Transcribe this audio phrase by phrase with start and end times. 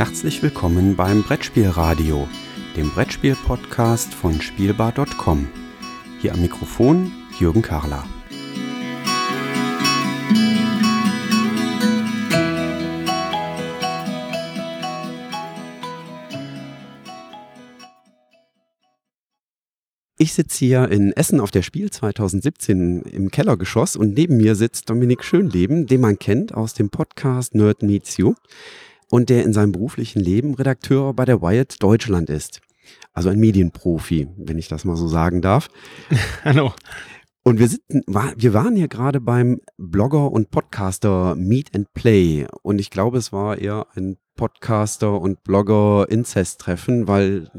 [0.00, 2.26] Herzlich willkommen beim Brettspielradio,
[2.74, 5.46] dem Brettspiel-Podcast von Spielbar.com.
[6.22, 8.06] Hier am Mikrofon Jürgen Karler.
[20.16, 24.88] Ich sitze hier in Essen auf der Spiel 2017 im Kellergeschoss und neben mir sitzt
[24.88, 28.32] Dominik Schönleben, den man kennt aus dem Podcast Nerd Meets You
[29.10, 32.60] und der in seinem beruflichen Leben Redakteur bei der Wired Deutschland ist.
[33.12, 35.68] Also ein Medienprofi, wenn ich das mal so sagen darf.
[36.44, 36.72] Hallo.
[37.42, 42.46] Und wir, sitzen, wir waren hier gerade beim Blogger und Podcaster Meet and Play.
[42.62, 47.50] Und ich glaube, es war eher ein Podcaster und Blogger-Inzest-Treffen, weil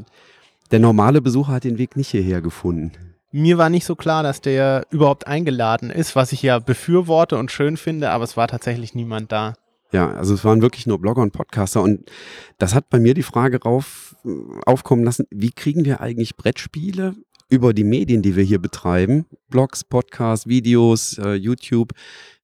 [0.70, 2.92] der normale Besucher hat den Weg nicht hierher gefunden.
[3.32, 7.50] Mir war nicht so klar, dass der überhaupt eingeladen ist, was ich ja befürworte und
[7.50, 9.54] schön finde, aber es war tatsächlich niemand da.
[9.92, 12.10] Ja, also es waren wirklich nur Blogger und Podcaster und
[12.58, 14.16] das hat bei mir die Frage rauf,
[14.64, 17.14] aufkommen lassen, wie kriegen wir eigentlich Brettspiele
[17.50, 21.92] über die Medien, die wir hier betreiben, Blogs, Podcasts, Videos, äh, YouTube,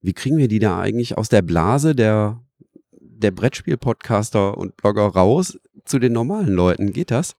[0.03, 2.43] wie kriegen wir die da eigentlich aus der Blase der,
[2.93, 6.93] der Brettspiel-Podcaster und Blogger raus zu den normalen Leuten?
[6.93, 7.37] Geht das?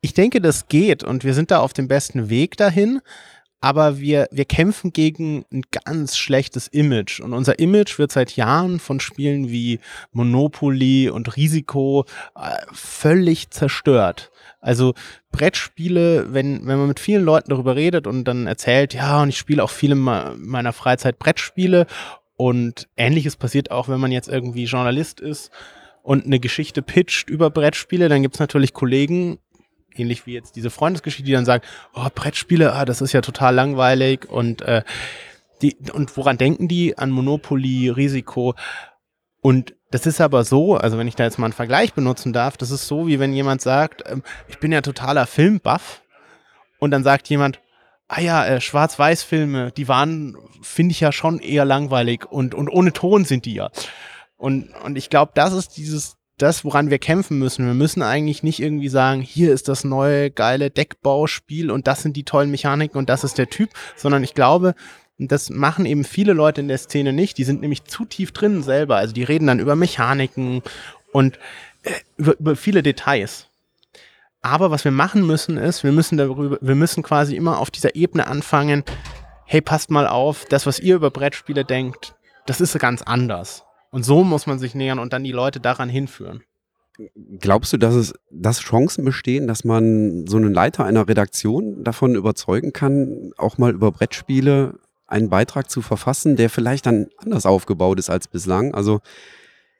[0.00, 3.00] Ich denke, das geht und wir sind da auf dem besten Weg dahin.
[3.60, 7.20] Aber wir, wir kämpfen gegen ein ganz schlechtes Image.
[7.20, 9.80] Und unser Image wird seit Jahren von Spielen wie
[10.12, 14.30] Monopoly und Risiko äh, völlig zerstört.
[14.60, 14.94] Also
[15.32, 19.38] Brettspiele, wenn, wenn man mit vielen Leuten darüber redet und dann erzählt, ja, und ich
[19.38, 21.86] spiele auch viele meiner Freizeit Brettspiele
[22.36, 25.50] und ähnliches passiert auch, wenn man jetzt irgendwie Journalist ist
[26.02, 29.38] und eine Geschichte pitcht über Brettspiele, dann gibt es natürlich Kollegen,
[29.98, 33.54] ähnlich wie jetzt diese Freundesgeschichte, die dann sagen, oh, Brettspiele, ah, das ist ja total
[33.54, 34.82] langweilig und äh,
[35.62, 36.98] die, und woran denken die?
[36.98, 38.54] An Monopoly, Risiko.
[39.40, 42.56] Und das ist aber so, also wenn ich da jetzt mal einen Vergleich benutzen darf,
[42.56, 46.02] das ist so, wie wenn jemand sagt, ähm, ich bin ja totaler Filmbuff
[46.78, 47.60] und dann sagt jemand,
[48.08, 52.92] ah ja, äh, Schwarz-Weiß-Filme, die waren, finde ich ja schon eher langweilig und, und ohne
[52.92, 53.70] Ton sind die ja.
[54.36, 57.66] Und, und ich glaube, das ist dieses, das, woran wir kämpfen müssen.
[57.66, 62.16] Wir müssen eigentlich nicht irgendwie sagen, hier ist das neue geile Deckbauspiel und das sind
[62.16, 64.74] die tollen Mechaniken und das ist der Typ, sondern ich glaube,
[65.18, 67.38] das machen eben viele Leute in der Szene nicht.
[67.38, 68.96] Die sind nämlich zu tief drin selber.
[68.96, 70.62] Also die reden dann über Mechaniken
[71.12, 71.38] und
[71.84, 73.46] äh, über, über viele Details.
[74.42, 77.96] Aber was wir machen müssen ist, wir müssen darüber, wir müssen quasi immer auf dieser
[77.96, 78.84] Ebene anfangen.
[79.46, 82.14] Hey, passt mal auf, das, was ihr über Brettspiele denkt,
[82.44, 83.65] das ist ganz anders.
[83.96, 86.42] Und so muss man sich nähern und dann die Leute daran hinführen.
[87.38, 92.14] Glaubst du, dass es dass Chancen bestehen, dass man so einen Leiter einer Redaktion davon
[92.14, 97.98] überzeugen kann, auch mal über Brettspiele einen Beitrag zu verfassen, der vielleicht dann anders aufgebaut
[97.98, 98.74] ist als bislang?
[98.74, 99.00] Also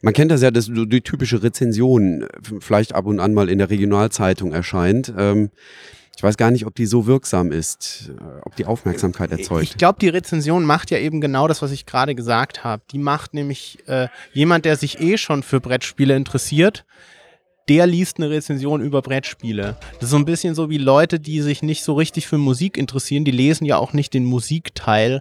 [0.06, 2.28] man kennt das ja, dass die typische Rezension
[2.60, 5.12] vielleicht ab und an mal in der Regionalzeitung erscheint.
[5.18, 5.50] Ähm,
[6.16, 9.64] ich weiß gar nicht, ob die so wirksam ist, äh, ob die Aufmerksamkeit erzeugt.
[9.64, 12.84] Ich glaube, die Rezension macht ja eben genau das, was ich gerade gesagt habe.
[12.92, 16.84] Die macht nämlich äh, jemand, der sich eh schon für Brettspiele interessiert,
[17.68, 19.76] der liest eine Rezension über Brettspiele.
[19.94, 22.76] Das ist so ein bisschen so wie Leute, die sich nicht so richtig für Musik
[22.76, 25.20] interessieren, die lesen ja auch nicht den Musikteil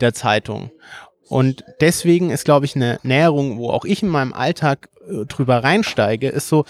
[0.00, 0.72] der Zeitung.
[1.28, 5.64] Und deswegen ist, glaube ich, eine Näherung, wo auch ich in meinem Alltag äh, drüber
[5.64, 6.64] reinsteige, ist so,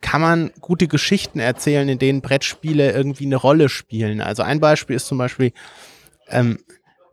[0.00, 4.20] kann man gute Geschichten erzählen, in denen Brettspiele irgendwie eine Rolle spielen.
[4.20, 5.52] Also ein Beispiel ist zum Beispiel,
[6.28, 6.58] ähm,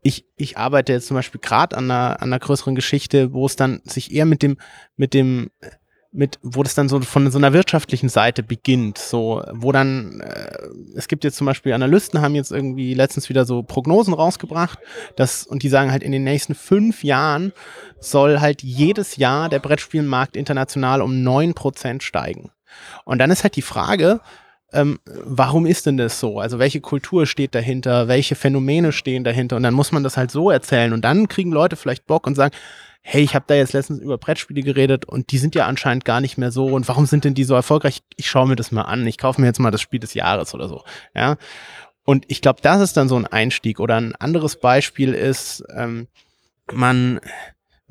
[0.03, 3.55] ich, ich arbeite jetzt zum Beispiel gerade an einer, an einer größeren Geschichte, wo es
[3.55, 4.57] dann sich eher mit dem,
[4.97, 5.49] mit dem,
[6.13, 10.68] mit, wo das dann so von so einer wirtschaftlichen Seite beginnt, so, wo dann, äh,
[10.96, 14.78] es gibt jetzt zum Beispiel Analysten haben jetzt irgendwie letztens wieder so Prognosen rausgebracht,
[15.16, 17.52] dass, und die sagen halt in den nächsten fünf Jahren
[18.00, 22.52] soll halt jedes Jahr der Brettspielmarkt international um neun Prozent steigen.
[23.06, 24.22] Und dann ist halt die Frage,
[24.73, 26.39] ähm, warum ist denn das so?
[26.39, 28.07] Also welche Kultur steht dahinter?
[28.07, 29.56] Welche Phänomene stehen dahinter?
[29.56, 30.94] Und dann muss man das halt so erzählen.
[30.94, 32.53] Und dann kriegen Leute vielleicht Bock und sagen,
[33.01, 36.22] hey, ich habe da jetzt letztens über Brettspiele geredet und die sind ja anscheinend gar
[36.22, 36.67] nicht mehr so.
[36.67, 38.02] Und warum sind denn die so erfolgreich?
[38.16, 39.05] Ich schaue mir das mal an.
[39.05, 40.84] Ich kaufe mir jetzt mal das Spiel des Jahres oder so.
[41.14, 41.35] Ja.
[42.05, 43.79] Und ich glaube, das ist dann so ein Einstieg.
[43.79, 46.08] Oder ein anderes Beispiel ist, ähm,
[46.72, 47.20] man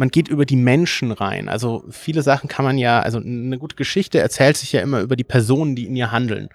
[0.02, 1.48] man geht über die Menschen rein.
[1.48, 5.14] Also viele Sachen kann man ja, also eine gute Geschichte erzählt sich ja immer über
[5.14, 6.48] die Personen, die in ihr handeln.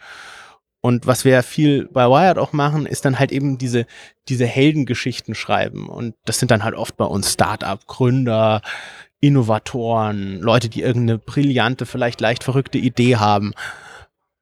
[0.82, 3.86] Und was wir ja viel bei Wired auch machen, ist dann halt eben diese,
[4.28, 5.88] diese Heldengeschichten schreiben.
[5.88, 8.62] Und das sind dann halt oft bei uns Start-up-Gründer,
[9.22, 13.54] Innovatoren, Leute, die irgendeine brillante, vielleicht leicht verrückte Idee haben.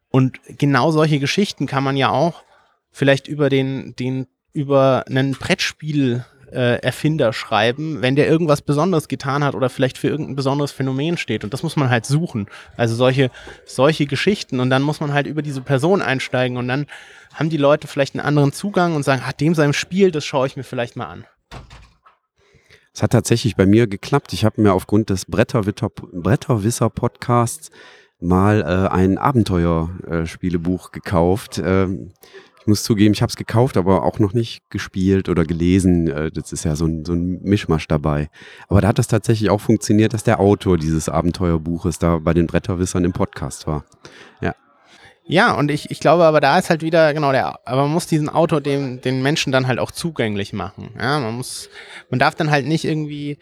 [0.10, 2.42] Und genau solche Geschichten kann man ja auch
[2.90, 6.26] vielleicht über den, den, über einen Brettspiel
[6.56, 11.18] äh, Erfinder schreiben, wenn der irgendwas Besonderes getan hat oder vielleicht für irgendein besonderes Phänomen
[11.18, 11.44] steht.
[11.44, 12.48] Und das muss man halt suchen.
[12.78, 13.30] Also solche,
[13.66, 14.60] solche Geschichten.
[14.60, 16.88] Und dann muss man halt über diese Person einsteigen und dann
[17.34, 20.48] haben die Leute vielleicht einen anderen Zugang und sagen, ah, dem seinem Spiel, das schaue
[20.48, 21.26] ich mir vielleicht mal an.
[22.94, 24.32] Es hat tatsächlich bei mir geklappt.
[24.32, 27.72] Ich habe mir aufgrund des Bretterwisser-Podcasts
[28.22, 31.62] mal äh, ein Abenteuerspielebuch gekauft.
[31.64, 32.14] Ähm,
[32.66, 36.08] ich muss zugeben, ich habe es gekauft, aber auch noch nicht gespielt oder gelesen.
[36.08, 38.28] Äh, das ist ja so ein, so ein Mischmasch dabei.
[38.68, 42.48] Aber da hat es tatsächlich auch funktioniert, dass der Autor dieses Abenteuerbuches da bei den
[42.48, 43.86] Bretterwissern im Podcast war.
[44.42, 44.56] Ja.
[45.28, 48.08] Ja, und ich, ich glaube aber da ist halt wieder, genau, der, aber man muss
[48.08, 50.90] diesen Autor dem, den Menschen dann halt auch zugänglich machen.
[51.00, 51.70] Ja, man muss,
[52.10, 53.38] man darf dann halt nicht irgendwie,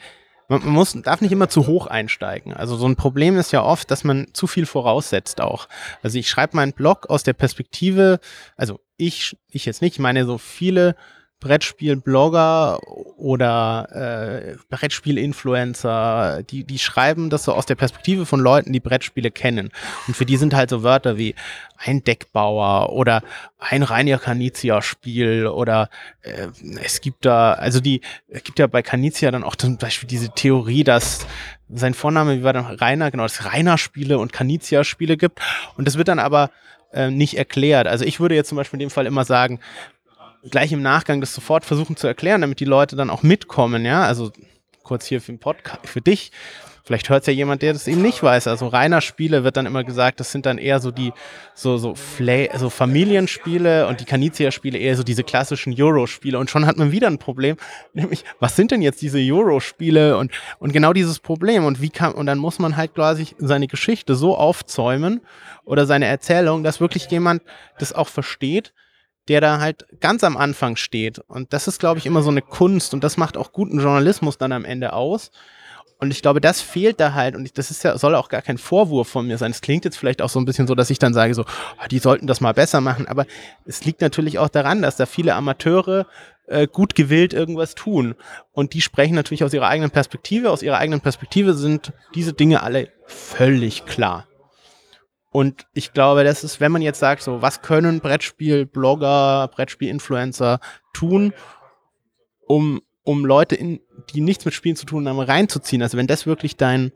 [0.47, 2.53] man, muss, darf nicht immer zu hoch einsteigen.
[2.53, 5.67] Also so ein Problem ist ja oft, dass man zu viel voraussetzt auch.
[6.01, 8.19] Also ich schreibe meinen Blog aus der Perspektive,
[8.55, 10.95] also ich, ich jetzt nicht, ich meine so viele
[11.43, 12.79] Brettspiel-Blogger
[13.17, 19.29] oder äh, Brettspiel-Influencer, die, die schreiben das so aus der Perspektive von Leuten, die Brettspiele
[19.29, 19.69] kennen.
[20.07, 21.35] Und für die sind halt so Wörter wie
[21.77, 23.23] ein Deckbauer oder
[23.59, 25.89] ein Rainier Canizia-Spiel oder
[26.21, 26.47] äh,
[26.81, 30.29] es gibt da, also die, es gibt ja bei Canizia dann auch zum Beispiel diese
[30.29, 31.27] Theorie, dass
[31.69, 35.39] sein Vorname, wie war dann Rainer, genau, dass Rainer-Spiele und Canizia-Spiele gibt.
[35.75, 36.51] Und das wird dann aber
[36.93, 37.87] äh, nicht erklärt.
[37.87, 39.59] Also ich würde jetzt zum Beispiel in dem Fall immer sagen,
[40.49, 44.03] gleich im Nachgang das sofort versuchen zu erklären, damit die Leute dann auch mitkommen, ja.
[44.03, 44.31] Also
[44.83, 46.31] kurz hier für den Podcast, für dich.
[46.85, 48.47] Vielleicht hört es ja jemand, der das eben nicht weiß.
[48.47, 51.13] Also reiner Spiele wird dann immer gesagt, das sind dann eher so die
[51.53, 56.37] so so, Fla so Familienspiele und die Canizia-Spiele eher so diese klassischen Euro-Spiele.
[56.37, 57.55] Und schon hat man wieder ein Problem,
[57.93, 62.11] nämlich was sind denn jetzt diese Euro-Spiele und und genau dieses Problem und wie kann
[62.11, 65.21] und dann muss man halt quasi seine Geschichte so aufzäumen
[65.63, 67.43] oder seine Erzählung, dass wirklich jemand
[67.79, 68.73] das auch versteht
[69.29, 71.19] der da halt ganz am Anfang steht.
[71.19, 74.37] Und das ist, glaube ich, immer so eine Kunst und das macht auch guten Journalismus
[74.37, 75.31] dann am Ende aus.
[75.99, 77.33] Und ich glaube, das fehlt da halt.
[77.33, 79.51] Und das ist ja, soll auch gar kein Vorwurf von mir sein.
[79.51, 81.87] Es klingt jetzt vielleicht auch so ein bisschen so, dass ich dann sage, so, oh,
[81.89, 83.07] die sollten das mal besser machen.
[83.07, 83.25] Aber
[83.65, 86.05] es liegt natürlich auch daran, dass da viele Amateure
[86.47, 88.15] äh, gut gewillt irgendwas tun.
[88.51, 90.51] Und die sprechen natürlich aus ihrer eigenen Perspektive.
[90.51, 94.27] Aus ihrer eigenen Perspektive sind diese Dinge alle völlig klar.
[95.33, 100.59] Und ich glaube, das ist, wenn man jetzt sagt, so, was können Brettspiel-Blogger, Brettspiel-Influencer
[100.93, 101.33] tun,
[102.45, 103.81] um, um Leute, in,
[104.11, 105.81] die nichts mit Spielen zu tun haben, reinzuziehen.
[105.81, 106.91] Also wenn das wirklich dein,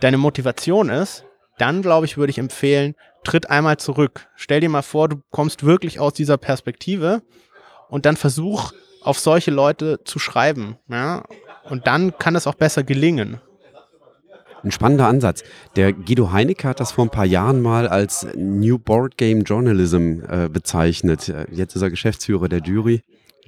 [0.00, 1.24] deine Motivation ist,
[1.56, 4.26] dann glaube ich, würde ich empfehlen, tritt einmal zurück.
[4.34, 7.22] Stell dir mal vor, du kommst wirklich aus dieser Perspektive
[7.88, 10.76] und dann versuch auf solche Leute zu schreiben.
[10.88, 11.22] Ja?
[11.70, 13.40] Und dann kann es auch besser gelingen.
[14.64, 15.44] Ein spannender Ansatz.
[15.76, 20.20] Der Guido Heinecke hat das vor ein paar Jahren mal als New Board Game Journalism
[20.26, 21.28] äh, bezeichnet.
[21.28, 23.02] Äh, jetzt ist er Geschäftsführer der Jury.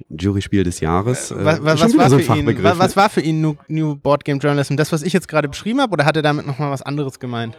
[0.09, 1.31] Juryspiel des Jahres.
[1.31, 4.37] Äh, was, was, was, war so ihn, was, war für ihn, New, New Board Game
[4.37, 4.75] Journalism?
[4.75, 7.57] Das, was ich jetzt gerade beschrieben habe, oder hat er damit nochmal was anderes gemeint?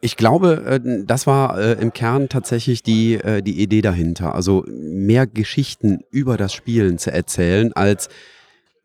[0.00, 4.36] Ich glaube, äh, das war äh, im Kern tatsächlich die, die Idee dahinter.
[4.36, 8.08] Also mehr Geschichten über das Spielen zu erzählen als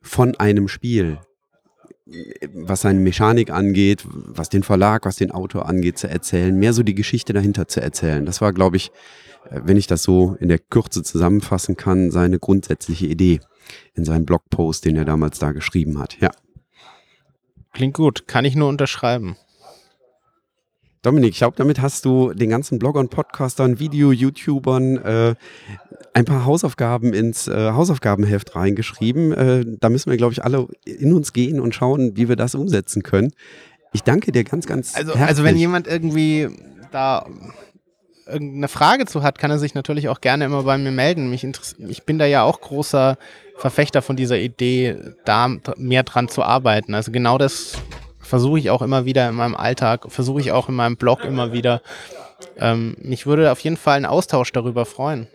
[0.02, 1.20] von einem Spiel
[2.54, 6.84] was seine Mechanik angeht, was den Verlag, was den Autor angeht, zu erzählen, mehr so
[6.84, 8.26] die Geschichte dahinter zu erzählen.
[8.26, 8.92] Das war, glaube ich,
[9.50, 13.40] äh, wenn ich das so in der Kürze zusammenfassen kann, seine grundsätzliche Idee
[13.94, 16.18] in seinem Blogpost, den er damals da geschrieben hat.
[16.20, 16.32] Ja.
[17.74, 19.36] Klingt gut, kann ich nur unterschreiben.
[21.08, 25.36] Dominik, ich glaube, damit hast du den ganzen Bloggern, Podcastern, Video-YouTubern äh,
[26.14, 29.32] ein paar Hausaufgaben ins äh, Hausaufgabenheft reingeschrieben.
[29.32, 32.56] Äh, da müssen wir, glaube ich, alle in uns gehen und schauen, wie wir das
[32.56, 33.32] umsetzen können.
[33.94, 35.30] Ich danke dir ganz, ganz also, herzlich.
[35.30, 36.50] Also wenn jemand irgendwie
[36.92, 37.26] da
[38.26, 41.30] irgendeine Frage zu hat, kann er sich natürlich auch gerne immer bei mir melden.
[41.30, 41.48] Mich
[41.88, 43.18] ich bin da ja auch großer
[43.56, 46.94] Verfechter von dieser Idee, da mehr dran zu arbeiten.
[46.94, 47.78] Also genau das
[48.28, 51.52] versuche ich auch immer wieder in meinem Alltag, versuche ich auch in meinem Blog immer
[51.52, 51.82] wieder.
[52.58, 55.28] Ähm, mich würde auf jeden Fall ein Austausch darüber freuen.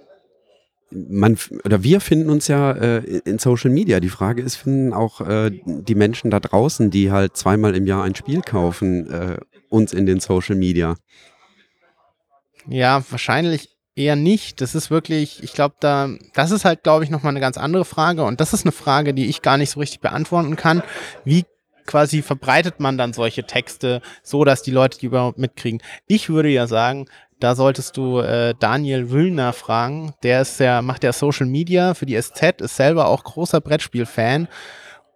[0.90, 3.98] Man, oder wir finden uns ja äh, in Social Media.
[3.98, 8.04] Die Frage ist, finden auch äh, die Menschen da draußen, die halt zweimal im Jahr
[8.04, 9.38] ein Spiel kaufen, äh,
[9.70, 10.96] uns in den Social Media?
[12.68, 14.60] Ja, wahrscheinlich eher nicht.
[14.60, 17.84] Das ist wirklich, ich glaube, da, das ist halt, glaube ich, nochmal eine ganz andere
[17.84, 18.24] Frage.
[18.24, 20.82] Und das ist eine Frage, die ich gar nicht so richtig beantworten kann.
[21.24, 21.44] Wie
[21.86, 25.82] quasi verbreitet man dann solche Texte so, dass die Leute die überhaupt mitkriegen.
[26.06, 27.06] Ich würde ja sagen,
[27.42, 30.14] da solltest du äh, Daniel Wüllner fragen.
[30.22, 34.46] Der ist ja, macht ja Social Media für die SZ, ist selber auch großer Brettspiel-Fan.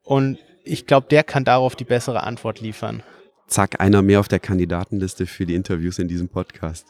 [0.02, 3.02] Und ich glaube, der kann darauf die bessere Antwort liefern.
[3.46, 6.86] Zack, einer mehr auf der Kandidatenliste für die Interviews in diesem Podcast.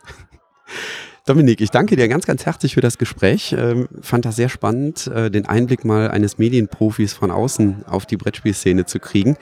[1.27, 3.53] Dominik, ich danke dir ganz, ganz herzlich für das Gespräch.
[3.59, 8.17] Ähm, fand das sehr spannend, äh, den Einblick mal eines Medienprofis von außen auf die
[8.17, 9.37] Brettspielszene zu kriegen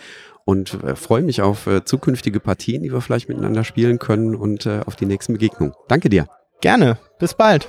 [0.46, 4.64] und äh, freue mich auf äh, zukünftige Partien, die wir vielleicht miteinander spielen können und
[4.64, 5.74] äh, auf die nächsten Begegnungen.
[5.86, 6.26] Danke dir.
[6.62, 6.96] Gerne.
[7.18, 7.68] Bis bald.